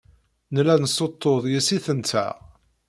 [0.53, 2.35] Nella nessuṭṭuḍ yessi-tenteɣ.